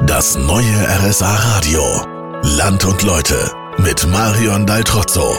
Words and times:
Das 0.00 0.36
neue 0.38 0.64
RSA 1.04 1.34
Radio. 1.34 1.82
Land 2.56 2.84
und 2.86 3.02
Leute 3.02 3.36
mit 3.76 4.04
Marion 4.08 4.66
Daltrozzo. 4.66 5.34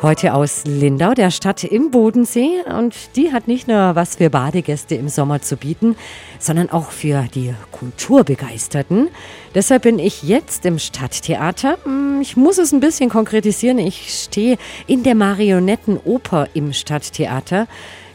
Heute 0.00 0.34
aus 0.34 0.62
Lindau, 0.64 1.12
der 1.12 1.32
Stadt 1.32 1.64
im 1.64 1.90
Bodensee. 1.90 2.62
Und 2.66 2.94
die 3.16 3.32
hat 3.32 3.48
nicht 3.48 3.66
nur 3.66 3.96
was 3.96 4.16
für 4.16 4.30
Badegäste 4.30 4.94
im 4.94 5.08
Sommer 5.08 5.42
zu 5.42 5.56
bieten, 5.56 5.96
sondern 6.38 6.70
auch 6.70 6.92
für 6.92 7.26
die 7.34 7.52
Kulturbegeisterten. 7.72 9.08
Deshalb 9.54 9.82
bin 9.82 9.98
ich 9.98 10.22
jetzt 10.22 10.64
im 10.64 10.78
Stadttheater. 10.78 11.76
Hm, 11.82 12.20
ich 12.22 12.36
muss 12.36 12.58
es 12.58 12.72
ein 12.72 12.80
bisschen 12.80 13.10
konkretisieren. 13.10 13.78
Ich 13.78 14.14
stehe 14.14 14.58
in 14.86 15.02
der 15.02 15.16
Marionettenoper 15.16 16.46
im 16.54 16.72
Stadttheater. 16.72 17.66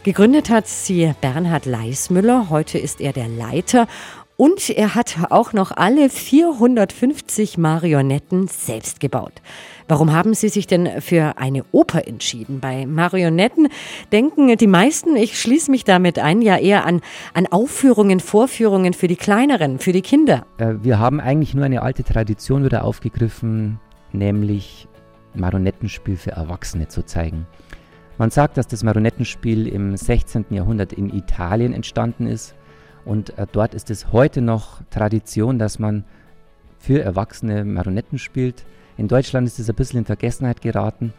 Gegründet 0.04 0.50
hat 0.50 0.68
sie 0.68 1.14
Bernhard 1.22 1.64
Leismüller. 1.64 2.50
Heute 2.50 2.76
ist 2.76 3.00
er 3.00 3.14
der 3.14 3.26
Leiter. 3.26 3.86
Und 4.36 4.68
er 4.68 4.94
hat 4.94 5.16
auch 5.30 5.54
noch 5.54 5.72
alle 5.72 6.10
450 6.10 7.56
Marionetten 7.56 8.46
selbst 8.46 9.00
gebaut. 9.00 9.32
Warum 9.88 10.12
haben 10.12 10.34
Sie 10.34 10.50
sich 10.50 10.66
denn 10.66 11.00
für 11.00 11.38
eine 11.38 11.64
Oper 11.72 12.06
entschieden? 12.06 12.60
Bei 12.60 12.84
Marionetten 12.84 13.68
denken 14.12 14.54
die 14.58 14.66
meisten, 14.66 15.16
ich 15.16 15.40
schließe 15.40 15.70
mich 15.70 15.84
damit 15.84 16.18
ein, 16.18 16.42
ja 16.42 16.58
eher 16.58 16.84
an, 16.84 17.00
an 17.32 17.46
Aufführungen, 17.46 18.20
Vorführungen 18.20 18.92
für 18.92 19.08
die 19.08 19.16
Kleineren, 19.16 19.78
für 19.78 19.92
die 19.92 20.02
Kinder. 20.02 20.44
Äh, 20.58 20.74
wir 20.82 20.98
haben 20.98 21.18
eigentlich 21.18 21.54
nur 21.54 21.64
eine 21.64 21.80
alte 21.80 22.04
Tradition 22.04 22.62
wieder 22.62 22.84
aufgegriffen, 22.84 23.80
nämlich 24.12 24.86
Marionettenspiel 25.34 26.18
für 26.18 26.32
Erwachsene 26.32 26.88
zu 26.88 27.06
zeigen. 27.06 27.46
Man 28.16 28.30
sagt, 28.30 28.56
dass 28.56 28.68
das 28.68 28.84
Marionettenspiel 28.84 29.66
im 29.66 29.96
16. 29.96 30.46
Jahrhundert 30.50 30.92
in 30.92 31.12
Italien 31.12 31.72
entstanden 31.72 32.26
ist 32.28 32.54
und 33.04 33.36
äh, 33.38 33.46
dort 33.50 33.74
ist 33.74 33.90
es 33.90 34.12
heute 34.12 34.40
noch 34.40 34.80
Tradition, 34.90 35.58
dass 35.58 35.78
man 35.78 36.04
für 36.78 37.02
Erwachsene 37.02 37.64
Marionetten 37.64 38.18
spielt. 38.18 38.64
In 38.96 39.08
Deutschland 39.08 39.48
ist 39.48 39.58
es 39.58 39.68
ein 39.68 39.74
bisschen 39.74 40.00
in 40.00 40.04
Vergessenheit 40.04 40.60
geraten. 40.60 41.12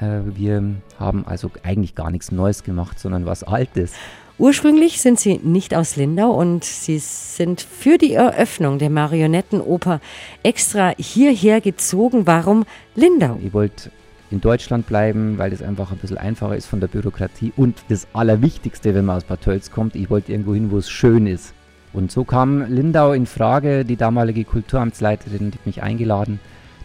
Äh, 0.00 0.20
wir 0.34 0.64
haben 0.98 1.24
also 1.26 1.50
eigentlich 1.62 1.94
gar 1.94 2.10
nichts 2.10 2.32
Neues 2.32 2.64
gemacht, 2.64 2.98
sondern 2.98 3.24
was 3.24 3.44
Altes. 3.44 3.92
Ursprünglich 4.38 5.00
sind 5.00 5.20
Sie 5.20 5.38
nicht 5.38 5.74
aus 5.74 5.94
Lindau 5.94 6.32
und 6.32 6.64
Sie 6.64 6.98
sind 6.98 7.60
für 7.60 7.98
die 7.98 8.14
Eröffnung 8.14 8.78
der 8.78 8.90
Marionettenoper 8.90 10.00
extra 10.42 10.94
hierher 10.98 11.60
gezogen. 11.60 12.26
Warum 12.26 12.64
Lindau? 12.96 13.38
Ich 13.44 13.52
wollte 13.52 13.92
in 14.32 14.40
Deutschland 14.40 14.86
bleiben, 14.86 15.38
weil 15.38 15.50
das 15.50 15.62
einfach 15.62 15.92
ein 15.92 15.98
bisschen 15.98 16.18
einfacher 16.18 16.56
ist 16.56 16.66
von 16.66 16.80
der 16.80 16.88
Bürokratie. 16.88 17.52
Und 17.56 17.84
das 17.88 18.06
Allerwichtigste, 18.12 18.94
wenn 18.94 19.04
man 19.04 19.18
aus 19.18 19.24
Bad 19.24 19.42
Tölz 19.42 19.70
kommt, 19.70 19.94
ich 19.94 20.10
wollte 20.10 20.32
irgendwo 20.32 20.54
hin, 20.54 20.70
wo 20.70 20.78
es 20.78 20.90
schön 20.90 21.26
ist. 21.26 21.54
Und 21.92 22.10
so 22.10 22.24
kam 22.24 22.62
Lindau 22.72 23.12
in 23.12 23.26
Frage, 23.26 23.84
die 23.84 23.96
damalige 23.96 24.44
Kulturamtsleiterin, 24.44 25.50
die 25.50 25.58
hat 25.58 25.66
mich 25.66 25.82
eingeladen. 25.82 26.40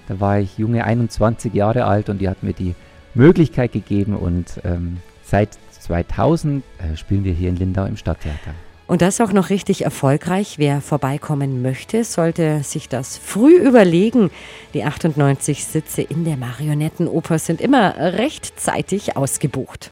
Da 0.08 0.20
war 0.20 0.40
ich 0.40 0.58
junge 0.58 0.84
21 0.84 1.54
Jahre 1.54 1.86
alt 1.86 2.10
und 2.10 2.20
die 2.20 2.30
hat 2.30 2.44
mir 2.44 2.54
die 2.54 2.76
Möglichkeit 3.14 3.72
gegeben 3.72 4.16
und 4.16 4.62
ähm, 4.64 4.98
seit 5.24 5.58
2000 5.80 6.64
äh, 6.78 6.96
spielen 6.98 7.24
wir 7.24 7.34
hier 7.34 7.50
in 7.50 7.56
Lindau 7.56 7.86
im 7.86 7.98
Stadttheater. 7.98 8.54
Und 8.88 9.02
das 9.02 9.20
auch 9.20 9.34
noch 9.34 9.50
richtig 9.50 9.84
erfolgreich. 9.84 10.58
Wer 10.58 10.80
vorbeikommen 10.80 11.62
möchte, 11.62 12.06
sollte 12.06 12.64
sich 12.64 12.88
das 12.88 13.18
früh 13.18 13.58
überlegen. 13.58 14.32
Die 14.74 14.86
98 14.86 15.66
Sitze 15.66 16.02
in 16.02 16.24
der 16.24 16.38
Marionettenoper 16.38 17.38
sind 17.38 17.60
immer 17.60 17.96
rechtzeitig 17.98 19.18
ausgebucht. 19.18 19.86